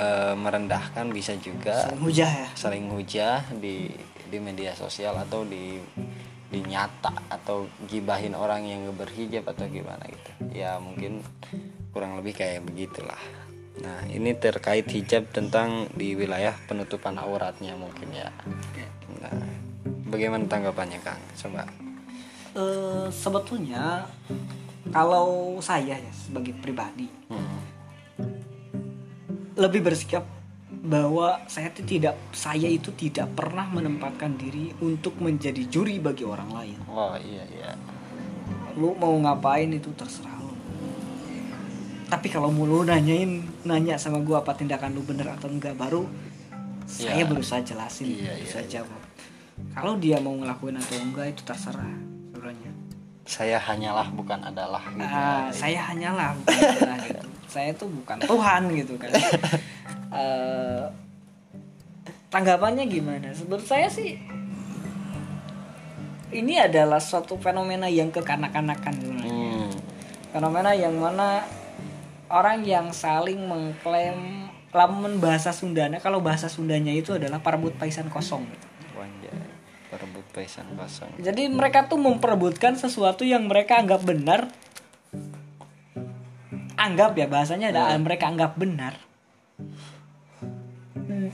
[0.00, 1.84] eh, merendahkan bisa juga.
[1.92, 2.48] Saling hujah ya?
[2.56, 3.92] Saling hujah di
[4.26, 5.78] di media sosial atau di
[6.46, 10.30] di nyata atau gibahin orang yang berhijab atau gimana gitu.
[10.56, 11.20] Ya mungkin
[11.92, 13.18] kurang lebih kayak begitulah.
[13.82, 18.30] Nah ini terkait hijab tentang di wilayah penutupan auratnya mungkin ya.
[19.20, 19.36] Nah
[20.08, 21.20] bagaimana tanggapannya kang?
[21.36, 21.66] Coba.
[22.56, 24.08] Eh, sebetulnya
[24.88, 27.58] kalau saya ya sebagai pribadi Hmm.
[29.56, 30.22] lebih bersikap
[30.86, 36.50] bahwa saya itu tidak saya itu tidak pernah menempatkan diri untuk menjadi juri bagi orang
[36.52, 36.78] lain.
[36.86, 37.70] oh iya iya
[38.76, 40.52] Lu mau ngapain itu terserah lu.
[42.06, 46.04] Tapi kalau mau lu nanyain nanya sama gua apa tindakan lu bener atau enggak baru
[46.86, 47.26] saya Ya.
[47.26, 49.00] berusaha jelasin, Iya, berusaha iya, jawab.
[49.74, 51.88] Kalau dia mau ngelakuin atau enggak itu terserah
[52.30, 52.70] sebenarnya.
[53.26, 55.02] Saya hanyalah bukan adalah gitu.
[55.04, 57.26] Ah, saya hanyalah bukan Allah, gitu.
[57.50, 59.10] Saya tuh bukan Tuhan gitu kan.
[60.06, 60.84] Eh,
[62.30, 64.16] tanggapannya gimana menurut saya sih
[66.30, 69.70] ini adalah suatu fenomena yang kekanak-kanakan sebenarnya Hmm.
[70.30, 71.42] fenomena yang mana
[72.30, 78.46] orang yang saling mengklaim lamun bahasa Sundanya kalau bahasa Sundanya itu adalah perebut paisan kosong
[78.46, 78.75] Wanjay.
[79.96, 81.08] Perebut paisan kosong.
[81.16, 84.52] jadi mereka tuh memperebutkan sesuatu yang mereka anggap benar
[86.76, 88.94] anggap ya bahasanya ada mereka anggap benar
[90.96, 91.30] Hmm.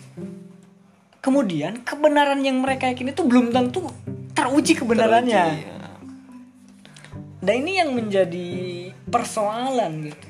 [1.19, 3.89] kemudian kebenaran yang mereka yakini itu belum tentu
[4.33, 5.81] teruji kebenarannya Teruji, ya.
[7.43, 8.49] Nah ini yang menjadi
[9.11, 10.29] persoalan gitu.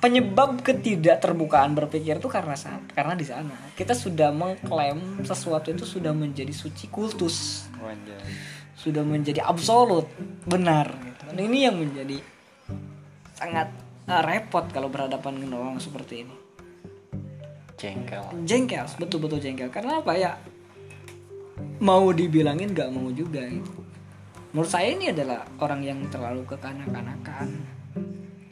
[0.00, 6.16] Penyebab ketidakterbukaan berpikir itu karena saat karena di sana kita sudah mengklaim sesuatu itu sudah
[6.16, 7.68] menjadi suci kultus,
[8.80, 10.08] sudah menjadi absolut
[10.48, 10.88] benar.
[10.88, 11.22] Gitu.
[11.28, 12.16] Dan ini yang menjadi
[13.36, 13.68] sangat
[14.08, 16.36] eh, repot kalau berhadapan dengan orang seperti ini.
[17.76, 18.24] Jengkel.
[18.44, 19.68] Jengkel, betul-betul jengkel.
[19.68, 20.32] Karena apa ya?
[21.80, 23.84] Mau dibilangin nggak mau juga gitu.
[24.52, 27.79] Menurut saya ini adalah orang yang terlalu kekanak-kanakan.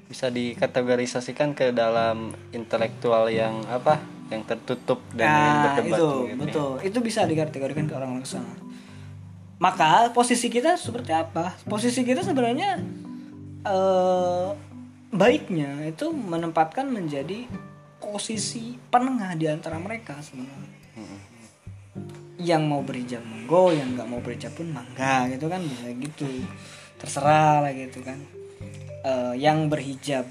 [0.09, 4.01] Bisa dikategorisasikan ke dalam intelektual yang apa?
[4.33, 6.35] Yang tertutup dan yang Nah, berdebat itu gitu ya.
[6.41, 6.71] betul.
[6.81, 8.57] Itu bisa dikategorikan ke orang-orang sana.
[9.59, 11.57] Maka posisi kita seperti apa?
[11.69, 12.81] Posisi kita sebenarnya
[13.67, 14.49] eh
[15.09, 17.49] baiknya itu menempatkan menjadi
[17.99, 20.73] posisi penengah di antara mereka sebenarnya.
[20.95, 21.21] Mm-mm.
[22.39, 26.29] Yang mau berhijab monggo, yang nggak mau berhijab pun mangga gitu kan bisa gitu.
[26.97, 28.38] Terserah lah gitu kan.
[28.99, 30.27] Eh, yang berhijab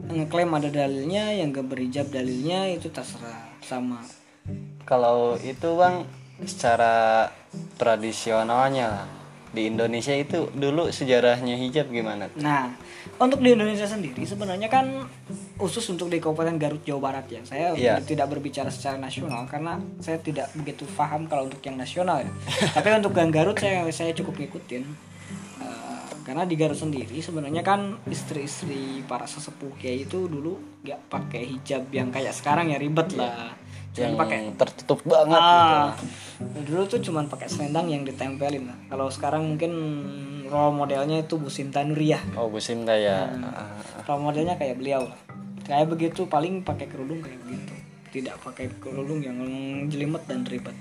[0.00, 4.00] ngeklaim ada dalilnya, yang gak berhijab dalilnya itu terserah sama
[4.88, 6.06] Kalau itu bang
[6.46, 7.26] secara
[7.76, 9.08] tradisionalnya lah,
[9.52, 12.28] di Indonesia itu dulu sejarahnya hijab gimana?
[12.28, 12.40] tuh?
[12.44, 12.70] Nah,
[13.18, 15.08] untuk di Indonesia sendiri sebenarnya kan
[15.56, 17.40] khusus untuk di Kabupaten Garut Jawa Barat ya.
[17.42, 17.98] Saya Iya.
[18.04, 22.30] tidak berbicara secara nasional karena saya tidak begitu paham kalau untuk yang nasional ya.
[22.76, 25.15] Tapi untuk yang Garut saya saya cukup ngikutin.
[26.26, 31.86] Karena di Garut sendiri sebenarnya kan istri-istri para sesepuh kiai itu dulu nggak pakai hijab
[31.94, 33.54] yang kayak sekarang ya ribet lah.
[33.94, 35.70] yang Cuma pakai tertutup banget gitu.
[35.78, 35.94] Ah,
[36.66, 38.78] dulu tuh cuman pakai selendang yang ditempelin lah.
[38.90, 39.72] Kalau sekarang mungkin
[40.50, 42.34] role modelnya itu Bu Sinta Nuriyah.
[42.34, 43.30] Oh Bu Sinta ya.
[43.30, 43.46] Hmm.
[43.46, 45.18] Ah, Role modelnya kayak beliau lah.
[45.62, 47.74] Kayak begitu paling pakai kerudung kayak begitu.
[48.10, 49.38] Tidak pakai kerudung yang
[49.86, 50.74] jelimet dan ribet.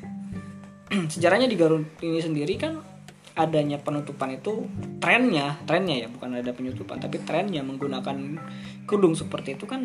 [1.14, 2.95] Sejarahnya di Garut ini sendiri kan
[3.36, 4.64] adanya penutupan itu
[5.04, 8.40] trennya, trennya ya bukan ada penutupan tapi trennya menggunakan
[8.88, 9.84] kerudung seperti itu kan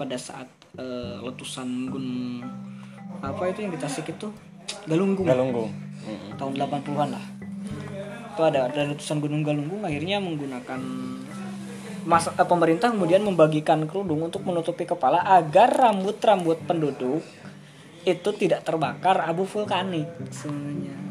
[0.00, 0.48] pada saat
[0.80, 2.40] eh, letusan gunung
[3.20, 4.32] apa itu yang di Tasik itu?
[4.88, 5.28] Galunggung.
[5.28, 5.70] Galunggung.
[6.40, 7.24] Tahun 80-an lah.
[8.32, 10.80] Itu ada ada letusan gunung Galunggung akhirnya menggunakan
[12.06, 17.20] mas eh, pemerintah kemudian membagikan kerudung untuk menutupi kepala agar rambut-rambut penduduk
[18.06, 20.06] itu tidak terbakar abu vulkanik.
[20.30, 21.06] Sebenarnya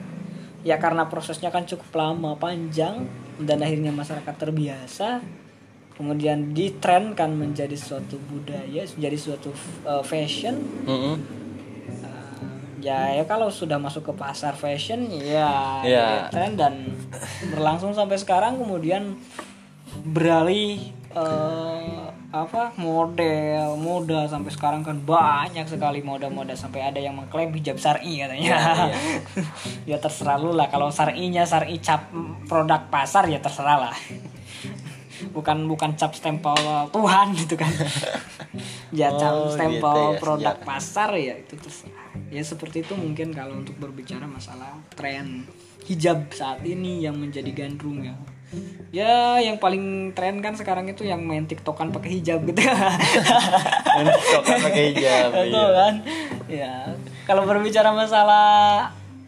[0.65, 3.05] ya karena prosesnya kan cukup lama panjang
[3.37, 5.21] dan akhirnya masyarakat terbiasa
[5.93, 9.53] kemudian ditrenkan menjadi suatu budaya menjadi suatu
[9.85, 10.57] eh, fashion
[10.89, 11.15] Mm-mm.
[12.81, 16.73] ya ya kalau sudah masuk ke pasar fashion ya jadi tren dan
[17.53, 19.13] berlangsung sampai sekarang kemudian
[20.01, 20.81] beralih
[21.13, 21.94] eh,
[22.35, 28.19] apa model moda sampai sekarang kan banyak sekali moda-moda sampai ada yang mengklaim hijab syar'i
[28.19, 28.91] katanya.
[29.89, 32.11] Ya terserah lu lah kalau syar'inya syar'i cap
[32.43, 33.95] produk pasar ya terserah lah.
[35.31, 36.59] Bukan bukan cap stempel
[36.91, 37.71] Tuhan gitu kan.
[38.91, 40.67] Ya cap Oh, stempel gitu ya, produk sejarah.
[40.67, 42.07] pasar ya itu terserah.
[42.27, 45.47] Ya seperti itu mungkin kalau untuk berbicara masalah tren
[45.87, 48.15] hijab saat ini yang menjadi gandrung ya
[48.89, 52.61] ya yang paling tren kan sekarang itu yang main tiktokan pakai hijab gitu
[53.99, 55.29] Untuk kan pakai hijab.
[55.31, 55.75] Betul iya.
[55.75, 55.93] kan
[56.45, 56.73] ya
[57.23, 58.47] kalau berbicara masalah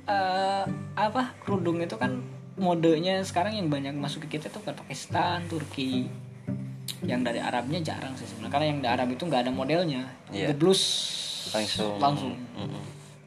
[0.04, 2.22] eh, apa kerudung itu kan
[2.56, 6.08] modenya sekarang yang banyak masuk ke kita tuh kan Pakistan Turki
[7.00, 10.50] yang dari Arabnya jarang sih sebenarnya karena yang dari Arab itu nggak ada modelnya Iya.
[10.50, 10.82] geblus
[11.48, 11.96] Langsung.
[11.98, 12.82] langsung Mm-mm.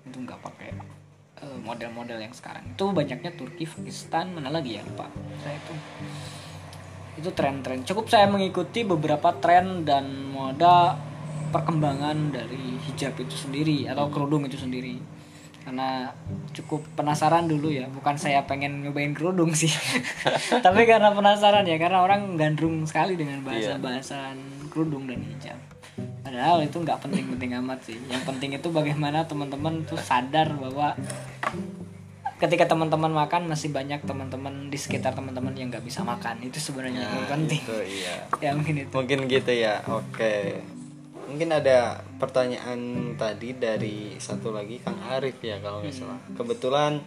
[0.04, 0.74] itu nggak pakai
[1.64, 2.64] model-model yang sekarang.
[2.74, 4.82] Itu banyaknya Turki Pakistan mana lagi ya?
[4.84, 5.08] Lupa.
[5.40, 5.74] Saya itu.
[7.20, 7.84] Itu tren-tren.
[7.84, 10.96] Cukup saya mengikuti beberapa tren dan moda
[11.50, 15.00] perkembangan dari hijab itu sendiri atau kerudung itu sendiri.
[15.60, 16.08] Karena
[16.56, 17.84] cukup penasaran dulu ya.
[17.92, 19.70] Bukan saya pengen nyobain kerudung sih.
[20.64, 21.76] Tapi karena penasaran ya.
[21.76, 24.40] Karena orang gandrung sekali dengan bahasa bahasan
[24.72, 25.69] kerudung dan hijab
[26.20, 27.98] padahal itu nggak penting-penting amat sih.
[28.06, 30.94] Yang penting itu bagaimana teman-teman tuh sadar bahwa
[32.36, 36.40] ketika teman-teman makan masih banyak teman-teman di sekitar teman-teman yang nggak bisa makan.
[36.40, 37.60] Itu sebenarnya yang Nah, penting.
[37.60, 38.16] itu iya.
[38.44, 38.92] ya mungkin itu.
[38.92, 39.80] Mungkin gitu ya.
[39.86, 40.60] Oke.
[41.30, 46.18] mungkin ada pertanyaan tadi dari satu lagi Kang Arif ya kalau nggak salah.
[46.34, 46.98] Kebetulan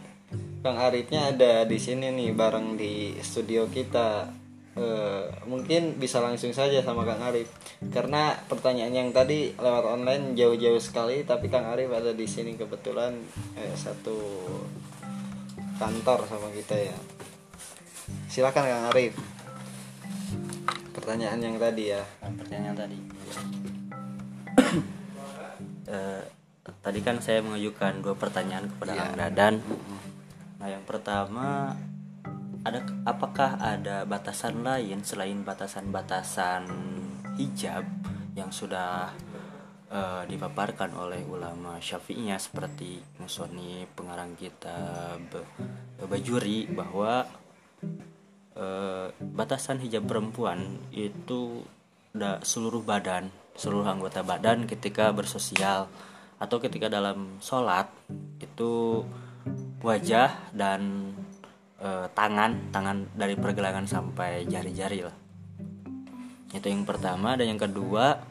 [0.64, 4.32] Kang Arifnya ada di sini nih bareng di studio kita
[4.74, 7.46] Eh, mungkin bisa langsung saja sama Kang Arif.
[7.94, 13.14] Karena pertanyaan yang tadi lewat online jauh-jauh sekali tapi Kang Arif ada di sini kebetulan
[13.54, 14.18] eh, satu
[15.78, 16.98] kantor sama kita ya.
[18.26, 19.14] Silakan Kang Arif.
[20.98, 22.02] Pertanyaan yang tadi ya.
[22.22, 22.98] Pertanyaan tadi.
[25.84, 26.24] Eh,
[26.64, 29.56] tadi kan saya mengajukan dua pertanyaan kepada Kang Dadan.
[30.58, 31.76] Nah yang pertama
[32.64, 36.64] ada apakah ada batasan lain selain batasan-batasan
[37.36, 37.84] hijab
[38.40, 39.12] yang sudah
[39.92, 45.28] eh, dipaparkan oleh ulama syafi'iyah seperti Musoni pengarang kitab
[46.08, 47.28] Bajuri bahwa
[48.56, 51.68] eh, batasan hijab perempuan itu
[52.16, 55.86] da, seluruh badan seluruh anggota badan ketika bersosial
[56.42, 57.86] atau ketika dalam sholat
[58.42, 59.04] itu
[59.84, 61.14] wajah dan
[61.84, 65.16] eh, tangan tangan dari pergelangan sampai jari-jari lah.
[66.56, 68.24] Itu yang pertama dan yang kedua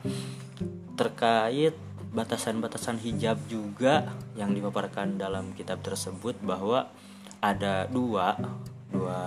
[0.96, 1.76] terkait
[2.12, 6.92] batasan-batasan hijab juga yang dipaparkan dalam kitab tersebut bahwa
[7.40, 8.36] ada dua
[8.92, 9.20] dua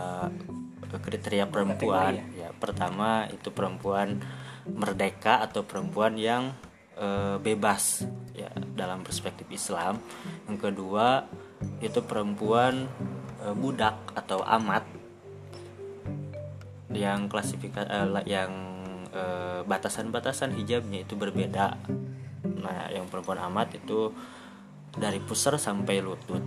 [0.85, 2.15] kriteria perempuan.
[2.37, 4.21] ya pertama itu perempuan
[4.69, 6.53] merdeka atau perempuan yang
[6.95, 9.99] eh, bebas ya dalam perspektif Islam.
[10.47, 11.27] Yang kedua
[11.81, 12.87] itu perempuan
[13.53, 14.87] budak atau amat
[16.95, 17.91] yang klasifikasi
[18.25, 18.51] yang
[19.11, 21.75] eh, batasan-batasan hijabnya itu berbeda.
[22.45, 24.15] Nah yang perempuan amat itu
[24.95, 26.41] dari pusar sampai lutut.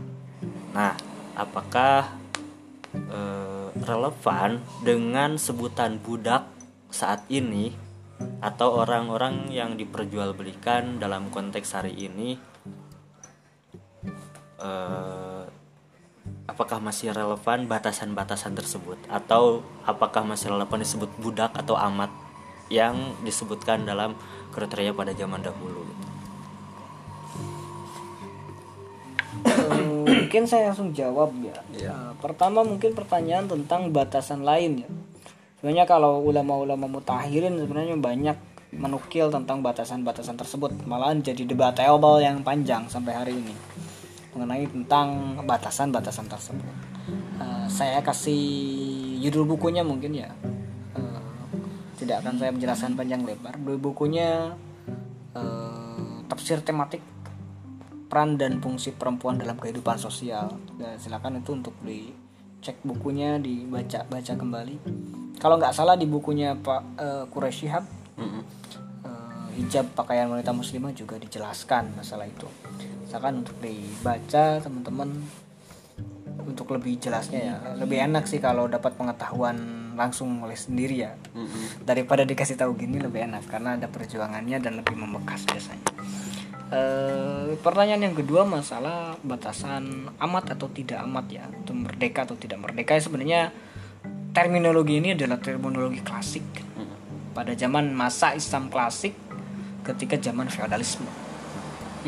[0.72, 0.96] Nah
[1.36, 2.08] apakah
[2.96, 6.48] eh, relevan dengan sebutan budak
[6.88, 7.70] saat ini
[8.42, 12.34] atau orang-orang yang diperjualbelikan dalam konteks hari ini?
[14.58, 15.37] Eh,
[16.48, 18.96] apakah masih relevan batasan-batasan tersebut?
[19.12, 22.08] Atau apakah masih relevan disebut budak atau amat
[22.72, 24.16] yang disebutkan dalam
[24.56, 25.84] kriteria pada zaman dahulu?
[30.08, 31.56] Mungkin saya langsung jawab ya.
[31.76, 34.90] Eh, pertama mungkin pertanyaan tentang batasan lain ya.
[35.60, 38.36] Sebenarnya kalau ulama-ulama mutahirin sebenarnya banyak
[38.72, 43.56] menukil tentang batasan-batasan tersebut, malahan jadi debatable yang panjang sampai hari ini
[44.38, 46.74] mengenai tentang batasan-batasan tersebut.
[47.42, 48.46] Eh, saya kasih
[49.18, 50.30] judul bukunya mungkin ya.
[50.94, 51.20] Eh,
[51.98, 53.58] tidak akan saya menjelaskan panjang lebar.
[53.58, 54.54] Judul bukunya
[55.34, 57.02] eh, tafsir tematik
[58.08, 60.56] peran dan fungsi perempuan dalam kehidupan sosial.
[60.80, 64.76] Dan silakan itu untuk dicek bukunya, dibaca baca kembali.
[65.38, 67.84] Kalau nggak salah di bukunya Pak uh, Quraish Shihab,
[68.18, 68.42] eh,
[69.60, 72.48] hijab pakaian wanita muslimah juga dijelaskan masalah itu.
[73.08, 75.08] Silakan untuk dibaca teman-teman
[76.44, 77.56] untuk lebih jelasnya ya.
[77.80, 79.56] Lebih enak sih kalau dapat pengetahuan
[79.96, 81.16] langsung oleh sendiri ya.
[81.80, 85.88] Daripada dikasih tahu gini lebih enak karena ada perjuangannya dan lebih membekas biasanya.
[86.68, 92.60] Eh, pertanyaan yang kedua masalah batasan amat atau tidak amat ya atau merdeka atau tidak
[92.60, 93.40] merdeka ya sebenarnya
[94.36, 96.44] terminologi ini adalah terminologi klasik
[97.32, 99.16] pada zaman masa Islam klasik
[99.80, 101.08] ketika zaman feodalisme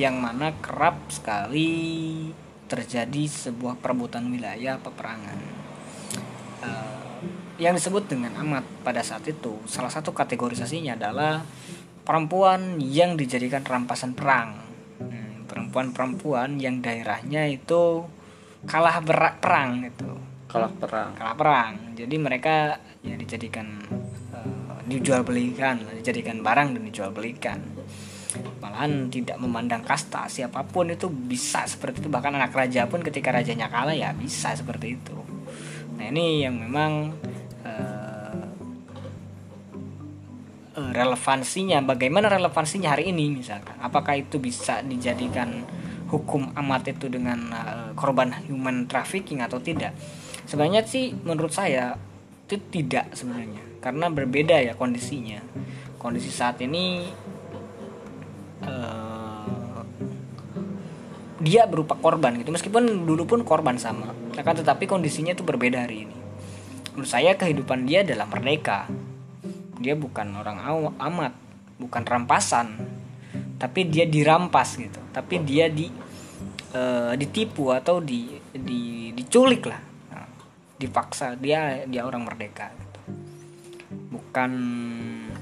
[0.00, 1.68] yang mana kerap sekali
[2.64, 5.38] terjadi sebuah perebutan wilayah peperangan.
[6.64, 7.12] Eh,
[7.60, 11.44] yang disebut dengan amat pada saat itu salah satu kategorisasinya adalah
[12.08, 14.56] perempuan yang dijadikan rampasan perang.
[14.96, 18.08] Hmm, perempuan-perempuan yang daerahnya itu
[18.64, 20.16] kalah berak perang gitu
[20.50, 21.14] kalah perang.
[21.14, 21.72] Kalah perang.
[21.94, 22.74] Jadi mereka
[23.06, 23.78] ya dijadikan
[24.34, 27.62] eh, dijual belikan dijadikan barang dan dijual belikan
[28.62, 32.08] malahan tidak memandang kasta siapa pun itu bisa seperti itu.
[32.12, 35.16] Bahkan anak raja pun ketika rajanya kalah ya bisa seperti itu.
[35.98, 37.12] Nah ini yang memang
[37.66, 38.46] eh,
[40.78, 43.76] eh, relevansinya bagaimana relevansinya hari ini misalkan?
[43.82, 45.66] Apakah itu bisa dijadikan
[46.08, 49.92] hukum amat itu dengan eh, korban human trafficking atau tidak?
[50.48, 51.94] Sebenarnya sih menurut saya
[52.50, 55.40] itu tidak sebenarnya karena berbeda ya kondisinya.
[56.00, 57.12] Kondisi saat ini
[58.64, 59.80] eh,
[61.40, 62.52] dia berupa korban gitu.
[62.52, 66.16] Meskipun dulu pun korban sama akan tetapi kondisinya itu berbeda hari ini.
[66.96, 68.88] Menurut saya kehidupan dia adalah merdeka.
[69.80, 70.60] Dia bukan orang
[70.96, 71.32] amat
[71.80, 72.76] bukan rampasan
[73.60, 75.00] tapi dia dirampas gitu.
[75.12, 75.88] Tapi dia di
[76.72, 79.80] eh, ditipu atau di, di diculik lah.
[80.12, 80.28] Nah,
[80.80, 83.00] dipaksa dia dia orang merdeka gitu.
[84.12, 84.50] bukan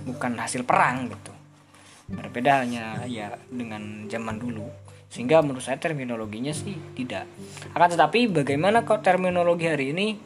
[0.08, 1.27] bukan hasil perang gitu
[2.08, 4.64] berbeda hanya ya dengan zaman dulu.
[5.08, 7.28] Sehingga menurut saya terminologinya sih tidak.
[7.72, 10.16] Akan tetapi bagaimana kok terminologi hari ini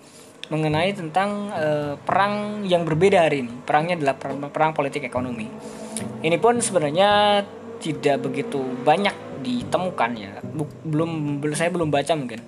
[0.50, 3.54] mengenai tentang eh, perang yang berbeda hari ini?
[3.62, 5.46] Perangnya adalah perang, perang politik ekonomi.
[6.22, 7.42] Ini pun sebenarnya
[7.78, 10.38] tidak begitu banyak ditemukan ya.
[10.86, 12.42] Belum saya belum baca mungkin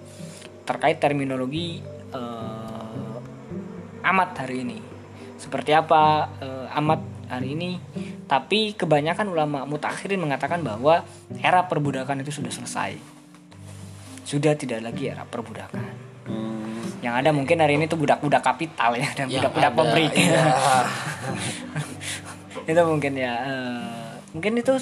[0.67, 1.83] terkait terminologi
[2.15, 4.79] eh, amat hari ini.
[5.39, 7.71] Seperti apa eh, amat hari ini
[8.25, 11.05] tapi kebanyakan ulama mutakhirin mengatakan bahwa
[11.45, 12.97] era perbudakan itu sudah selesai.
[14.25, 15.85] Sudah tidak lagi era perbudakan.
[16.25, 20.41] Hmm, yang ada mungkin hari ini tuh budak-budak kapital ya dan Yang budak-budak pabrik iya.
[22.71, 24.73] itu mungkin ya eh, mungkin itu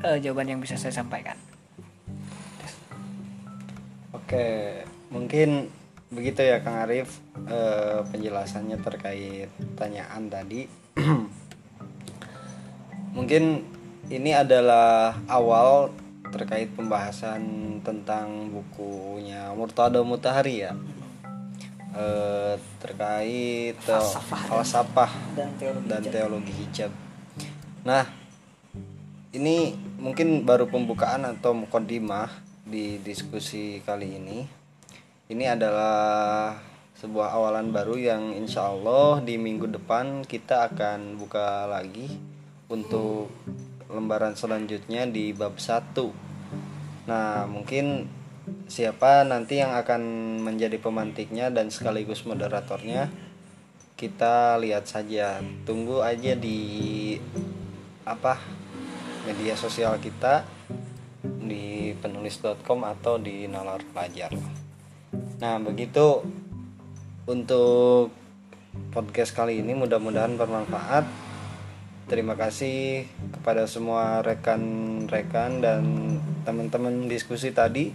[0.00, 1.36] eh, jawaban yang bisa saya sampaikan.
[4.16, 4.80] Oke,
[5.12, 5.68] mungkin
[6.08, 7.20] begitu ya Kang Arif.
[7.44, 10.64] Eh, penjelasannya terkait pertanyaan tadi.
[13.12, 13.64] mungkin
[14.08, 15.92] ini adalah awal
[16.28, 17.40] terkait pembahasan
[17.80, 20.72] tentang bukunya Murtado Mutahari ya.
[21.88, 26.12] Eh, terkait Falsafah dan- falsafah dan teologi dan hijab.
[26.12, 26.92] teologi hijab.
[27.82, 28.04] Nah,
[29.32, 32.28] ini mungkin baru pembukaan atau mukodimah
[32.68, 34.38] di diskusi kali ini.
[35.28, 36.56] Ini adalah
[37.00, 42.37] sebuah awalan baru yang insya Allah di minggu depan kita akan buka lagi
[42.68, 43.32] untuk
[43.88, 46.28] lembaran selanjutnya di bab 1
[47.08, 48.04] Nah mungkin
[48.68, 50.02] siapa nanti yang akan
[50.44, 53.08] menjadi pemantiknya dan sekaligus moderatornya
[53.96, 55.40] kita lihat saja.
[55.64, 57.16] Tunggu aja di
[58.04, 58.36] apa
[59.24, 60.44] media sosial kita
[61.24, 64.36] di penulis.com atau di nalar pelajar.
[65.40, 66.20] Nah begitu
[67.24, 68.12] untuk
[68.92, 69.72] podcast kali ini.
[69.72, 71.27] Mudah-mudahan bermanfaat
[72.08, 73.04] terima kasih
[73.36, 75.82] kepada semua rekan-rekan dan
[76.42, 77.92] teman-teman diskusi tadi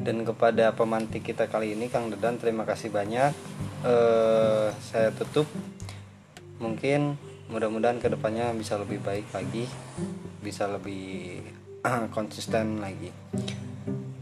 [0.00, 3.36] dan kepada pemantik kita kali ini Kang Dedan terima kasih banyak.
[3.84, 5.44] Eh saya tutup.
[6.56, 7.20] Mungkin
[7.52, 9.68] mudah-mudahan ke depannya bisa lebih baik lagi
[10.40, 11.44] bisa lebih
[12.16, 13.12] konsisten lagi.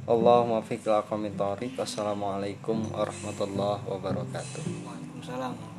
[0.08, 4.62] Allahumma fiqh Assalamualaikum warahmatullahi wabarakatuh.
[4.82, 5.77] Waalaikumsalam